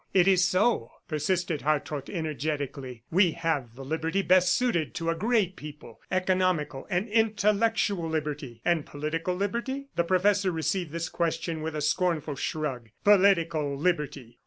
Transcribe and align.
"It 0.15 0.27
is 0.27 0.43
so," 0.43 0.89
persisted 1.07 1.61
Hartrott 1.61 2.09
energetically. 2.09 3.03
"We 3.11 3.33
have 3.33 3.75
the 3.75 3.85
liberty 3.85 4.23
best 4.23 4.51
suited 4.51 4.95
to 4.95 5.11
a 5.11 5.15
great 5.15 5.55
people 5.55 6.01
economical 6.09 6.87
and 6.89 7.07
intellectual 7.07 8.09
liberty." 8.09 8.61
"And 8.65 8.83
political 8.83 9.35
liberty?" 9.35 9.89
The 9.95 10.03
professor 10.03 10.51
received 10.51 10.91
this 10.91 11.07
question 11.07 11.61
with 11.61 11.75
a 11.75 11.81
scornful 11.81 12.33
shrug. 12.33 12.89
"Political 13.03 13.77
liberty! 13.77 14.39